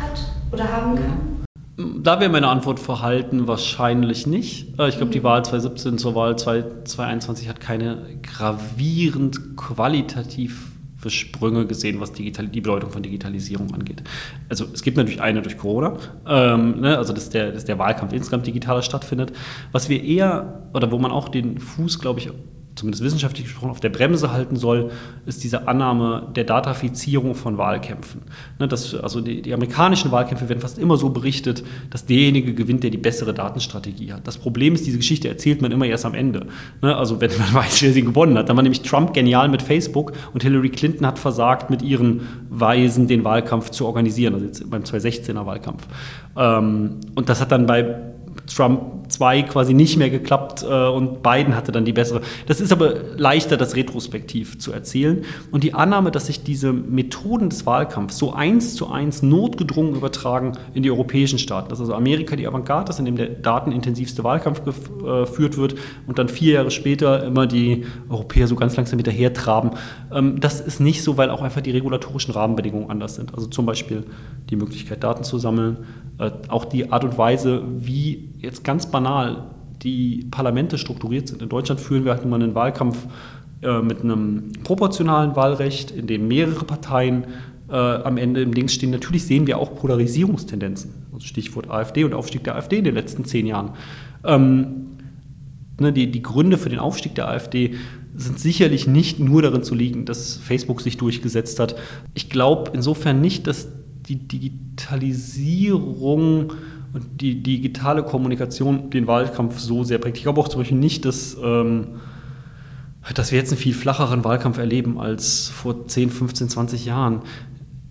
[0.00, 1.33] hat oder haben kann?
[1.76, 4.78] Da wäre meine Antwort verhalten, wahrscheinlich nicht.
[4.78, 10.70] Äh, ich glaube, die Wahl 2017 zur Wahl 2021 hat keine gravierend qualitativ
[11.10, 14.02] Sprünge gesehen, was digital, die Bedeutung von Digitalisierung angeht.
[14.48, 18.12] Also es gibt natürlich eine durch Corona, ähm, ne, also dass der, dass der Wahlkampf
[18.12, 19.32] insgesamt digitaler stattfindet.
[19.72, 22.30] Was wir eher, oder wo man auch den Fuß, glaube ich,
[22.74, 24.90] zumindest wissenschaftlich gesprochen, auf der Bremse halten soll,
[25.26, 28.22] ist diese Annahme der Datafizierung von Wahlkämpfen.
[28.58, 32.82] Ne, das, also die, die, amerikanischen Wahlkämpfe werden fast immer so berichtet, dass derjenige gewinnt,
[32.82, 34.26] der die bessere Datenstrategie hat.
[34.26, 36.46] Das Problem ist, diese Geschichte erzählt man immer erst am Ende.
[36.82, 38.48] Ne, also wenn man weiß, wer sie gewonnen hat.
[38.48, 43.06] Dann war nämlich Trump genial mit Facebook und Hillary Clinton hat versagt, mit ihren Weisen
[43.06, 45.86] den Wahlkampf zu organisieren, also jetzt beim 2016er Wahlkampf.
[46.36, 48.13] Ähm, und das hat dann bei
[48.46, 52.20] Trump 2 quasi nicht mehr geklappt äh, und Biden hatte dann die bessere.
[52.46, 55.24] Das ist aber leichter, das retrospektiv zu erzählen.
[55.50, 60.52] Und die Annahme, dass sich diese Methoden des Wahlkampfs so eins zu eins notgedrungen übertragen
[60.74, 64.64] in die europäischen Staaten, dass also Amerika die Avantgarde ist, in dem der datenintensivste Wahlkampf
[64.64, 65.74] geführt äh, wird
[66.06, 69.72] und dann vier Jahre später immer die Europäer so ganz langsam hinterher traben.
[70.12, 73.34] Ähm, das ist nicht so, weil auch einfach die regulatorischen Rahmenbedingungen anders sind.
[73.34, 74.04] Also zum Beispiel
[74.50, 75.78] die Möglichkeit, Daten zu sammeln,
[76.18, 79.50] äh, auch die Art und Weise, wie jetzt ganz banal
[79.82, 81.42] die Parlamente strukturiert sind.
[81.42, 83.06] In Deutschland führen wir halt immer einen Wahlkampf
[83.62, 87.24] äh, mit einem proportionalen Wahlrecht, in dem mehrere Parteien
[87.68, 88.90] äh, am Ende im Dings stehen.
[88.90, 90.92] Natürlich sehen wir auch Polarisierungstendenzen.
[91.12, 93.70] Also Stichwort AfD und Aufstieg der AfD in den letzten zehn Jahren.
[94.24, 94.86] Ähm,
[95.80, 97.74] ne, die, die Gründe für den Aufstieg der AfD
[98.16, 101.74] sind sicherlich nicht nur darin zu liegen, dass Facebook sich durchgesetzt hat.
[102.14, 103.68] Ich glaube insofern nicht, dass
[104.08, 106.52] die Digitalisierung
[106.94, 110.16] und die digitale Kommunikation den Wahlkampf so sehr prägt.
[110.16, 111.88] Ich glaube auch zum Beispiel nicht, dass, ähm,
[113.14, 117.22] dass wir jetzt einen viel flacheren Wahlkampf erleben als vor 10, 15, 20 Jahren.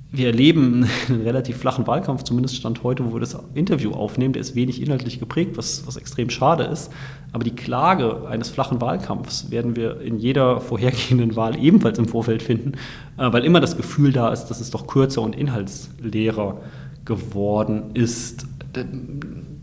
[0.09, 4.31] Wir erleben einen relativ flachen Wahlkampf, zumindest Stand heute, wo wir das Interview aufnehmen.
[4.31, 6.89] Der ist wenig inhaltlich geprägt, was, was extrem schade ist.
[7.33, 12.41] Aber die Klage eines flachen Wahlkampfs werden wir in jeder vorhergehenden Wahl ebenfalls im Vorfeld
[12.41, 12.73] finden,
[13.17, 16.61] äh, weil immer das Gefühl da ist, dass es doch kürzer und inhaltsleerer
[17.05, 18.45] geworden ist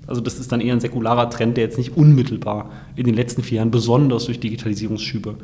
[0.07, 3.42] Also das ist dann eher ein säkularer Trend, der jetzt nicht unmittelbar in den letzten
[3.42, 5.37] vier Jahren besonders durch Digitalisierungsschübe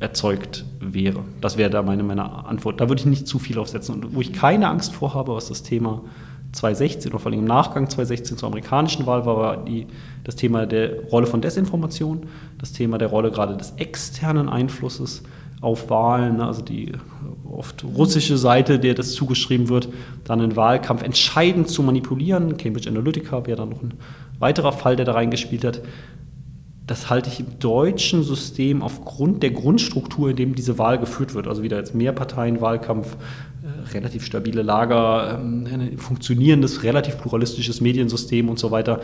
[0.00, 1.20] erzeugt wäre.
[1.40, 2.80] Das wäre da meine, meine Antwort.
[2.80, 3.94] Da würde ich nicht zu viel aufsetzen.
[3.94, 6.02] Und wo ich keine Angst vor habe, was das Thema
[6.52, 9.86] 2016 oder vor allem im Nachgang 2016 zur amerikanischen Wahl war, war die,
[10.24, 12.26] das Thema der Rolle von Desinformation,
[12.58, 15.22] das Thema der Rolle gerade des externen Einflusses
[15.60, 16.92] auf Wahlen, ne, also die
[17.52, 19.88] oft russische Seite, der das zugeschrieben wird,
[20.24, 22.56] dann einen Wahlkampf entscheidend zu manipulieren.
[22.56, 23.94] Cambridge Analytica wäre dann noch ein
[24.38, 25.82] weiterer Fall, der da reingespielt hat.
[26.86, 31.46] Das halte ich im deutschen System aufgrund der Grundstruktur, in dem diese Wahl geführt wird,
[31.46, 33.16] also wieder jetzt Mehrparteienwahlkampf,
[33.62, 39.00] äh, relativ stabile Lager, ähm, ein funktionierendes, relativ pluralistisches Mediensystem und so weiter,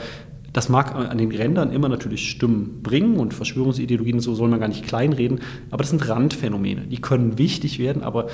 [0.59, 4.67] das mag an den Rändern immer natürlich Stimmen bringen und Verschwörungsideologien so soll man gar
[4.67, 5.39] nicht kleinreden,
[5.71, 6.81] aber das sind Randphänomene.
[6.81, 8.31] Die können wichtig werden, aber äh,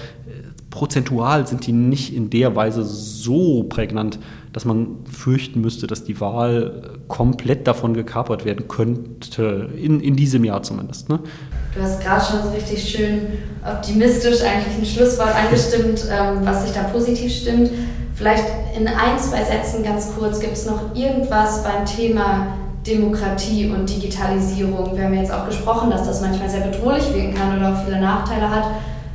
[0.70, 4.18] prozentual sind die nicht in der Weise so prägnant,
[4.54, 10.44] dass man fürchten müsste, dass die Wahl komplett davon gekapert werden könnte, in, in diesem
[10.44, 11.10] Jahr zumindest.
[11.10, 11.20] Ne?
[11.74, 13.20] Du hast gerade schon so richtig schön
[13.62, 17.68] optimistisch eigentlich ein Schlusswort angestimmt, ähm, was sich da positiv stimmt.
[18.14, 18.44] Vielleicht
[18.76, 22.46] in ein, zwei Sätzen ganz kurz, gibt es noch irgendwas beim Thema
[22.86, 24.96] Demokratie und Digitalisierung?
[24.96, 28.00] Wir haben jetzt auch gesprochen, dass das manchmal sehr bedrohlich wirken kann oder auch viele
[28.00, 28.66] Nachteile hat,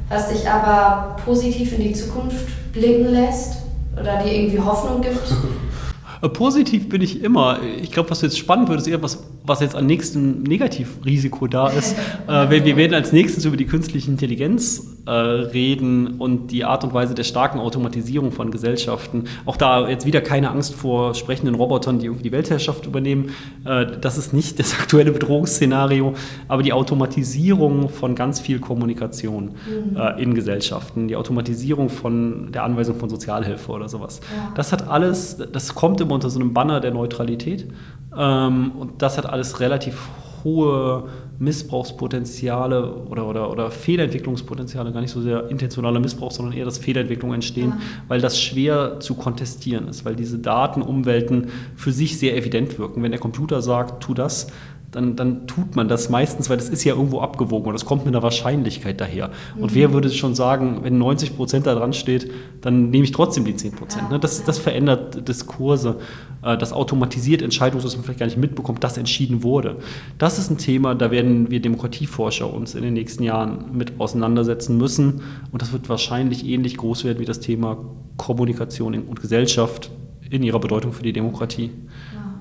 [0.09, 3.57] was dich aber positiv in die Zukunft blicken lässt
[3.93, 5.21] oder dir irgendwie Hoffnung gibt?
[6.33, 7.59] Positiv bin ich immer.
[7.81, 11.69] Ich glaube, was jetzt spannend wird, ist eher was, was jetzt an nächstem Negativrisiko da
[11.69, 11.95] ist.
[12.27, 16.83] äh, wir, wir werden als nächstes über die künstliche Intelligenz äh, reden und die Art
[16.83, 19.23] und Weise der starken Automatisierung von Gesellschaften.
[19.47, 23.31] Auch da jetzt wieder keine Angst vor sprechenden Robotern, die irgendwie die Weltherrschaft übernehmen.
[23.65, 26.13] Äh, das ist nicht das aktuelle Bedrohungsszenario,
[26.47, 29.97] aber die Automatisierung von ganz viel Kommunikation mhm.
[29.97, 34.21] äh, in Gesellschaften, die Automatisierung von der Anweisung von Sozialhilfe oder sowas.
[34.31, 34.51] Ja.
[34.53, 37.67] Das hat alles, das kommt immer unter so einem Banner der Neutralität
[38.15, 40.07] ähm, und das hat alles relativ
[40.43, 41.05] hohe
[41.39, 47.35] Missbrauchspotenziale oder, oder, oder Fehlentwicklungspotenziale, gar nicht so sehr intentionaler Missbrauch, sondern eher, dass Fehlentwicklungen
[47.35, 47.81] entstehen, ja.
[48.09, 53.01] weil das schwer zu kontestieren ist, weil diese Datenumwelten für sich sehr evident wirken.
[53.03, 54.47] Wenn der Computer sagt, tu das,
[54.91, 58.05] dann, dann tut man das meistens, weil das ist ja irgendwo abgewogen und das kommt
[58.05, 59.29] mit einer Wahrscheinlichkeit daher.
[59.55, 59.63] Mhm.
[59.63, 63.45] Und wer würde schon sagen, wenn 90 Prozent da dran steht, dann nehme ich trotzdem
[63.45, 64.05] die 10 Prozent.
[64.11, 64.17] Ja.
[64.17, 65.97] Das, das verändert Diskurse,
[66.41, 69.77] äh, das automatisiert Entscheidungen, dass man vielleicht gar nicht mitbekommt, dass entschieden wurde.
[70.17, 74.77] Das ist ein Thema, da werden wir Demokratieforscher uns in den nächsten Jahren mit auseinandersetzen
[74.77, 75.21] müssen
[75.51, 77.77] und das wird wahrscheinlich ähnlich groß werden wie das Thema
[78.17, 79.91] Kommunikation und Gesellschaft
[80.29, 81.71] in ihrer Bedeutung für die Demokratie.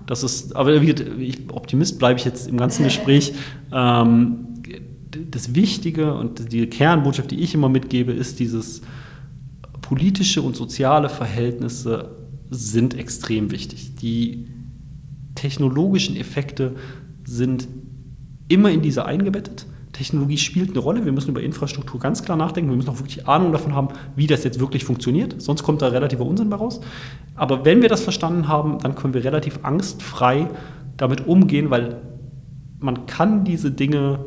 [0.08, 0.90] Das ist, aber wie
[1.22, 3.34] ich, Optimist bleibe ich jetzt im ganzen Gespräch.
[3.70, 4.46] Ähm,
[5.30, 8.80] das Wichtige und die Kernbotschaft, die ich immer mitgebe, ist dieses
[9.82, 12.16] politische und soziale Verhältnisse
[12.50, 13.96] sind extrem wichtig.
[13.96, 14.46] Die
[15.34, 16.74] technologischen Effekte
[17.24, 17.68] sind
[18.48, 19.66] immer in diese eingebettet.
[19.98, 21.04] Technologie spielt eine Rolle.
[21.04, 22.70] Wir müssen über Infrastruktur ganz klar nachdenken.
[22.70, 25.42] Wir müssen auch wirklich Ahnung davon haben, wie das jetzt wirklich funktioniert.
[25.42, 26.80] Sonst kommt da relativer Unsinn bei raus.
[27.34, 30.46] Aber wenn wir das verstanden haben, dann können wir relativ angstfrei
[30.96, 32.00] damit umgehen, weil
[32.78, 34.20] man kann diese Dinge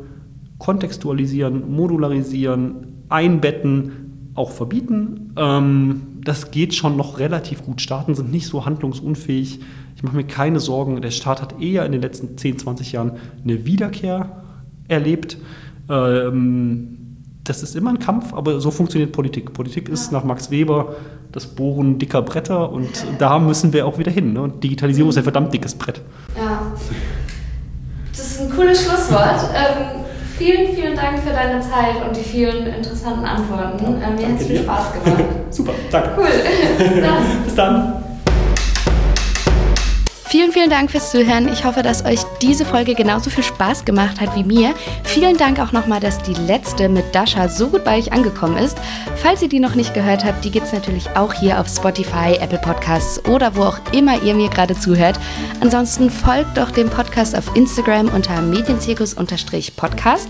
[0.58, 5.32] kontextualisieren, modularisieren, einbetten, auch verbieten.
[5.36, 7.80] Ähm, das geht schon noch relativ gut.
[7.80, 9.60] Staaten sind nicht so handlungsunfähig.
[9.96, 11.00] Ich mache mir keine Sorgen.
[11.00, 14.41] Der Staat hat eher in den letzten 10, 20 Jahren eine Wiederkehr
[14.88, 15.36] erlebt.
[15.88, 16.98] Ähm,
[17.44, 19.52] das ist immer ein Kampf, aber so funktioniert Politik.
[19.52, 20.94] Politik ist nach Max Weber
[21.32, 24.34] das Bohren dicker Bretter und da müssen wir auch wieder hin.
[24.34, 24.42] Ne?
[24.42, 26.00] Und Digitalisierung ist ein verdammt dickes Brett.
[26.36, 26.72] Ja,
[28.10, 29.48] das ist ein cooles Schlusswort.
[29.54, 30.04] Ähm,
[30.36, 33.82] vielen, vielen Dank für deine Zeit und die vielen interessanten Antworten.
[33.82, 35.24] Ja, ähm, mir hat es viel Spaß gemacht.
[35.50, 36.10] Super, danke.
[36.18, 36.26] Cool.
[36.78, 37.44] Bis dann.
[37.44, 37.91] Bis dann.
[40.32, 41.52] Vielen, vielen Dank fürs Zuhören.
[41.52, 44.74] Ich hoffe, dass euch diese Folge genauso viel Spaß gemacht hat wie mir.
[45.04, 48.78] Vielen Dank auch nochmal, dass die letzte mit Dasha so gut bei euch angekommen ist.
[49.16, 52.38] Falls ihr die noch nicht gehört habt, die gibt es natürlich auch hier auf Spotify,
[52.40, 55.20] Apple Podcasts oder wo auch immer ihr mir gerade zuhört.
[55.60, 60.28] Ansonsten folgt doch dem Podcast auf Instagram unter medienzirkus-podcast.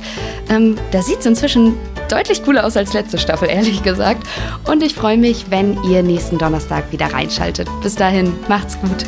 [0.51, 4.27] Ähm, da sieht es inzwischen deutlich cooler aus als letzte Staffel, ehrlich gesagt.
[4.67, 7.69] Und ich freue mich, wenn ihr nächsten Donnerstag wieder reinschaltet.
[7.85, 9.07] Bis dahin, macht's gut.